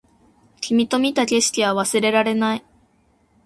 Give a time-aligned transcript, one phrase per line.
[0.61, 2.65] 君と見た景色は忘れられない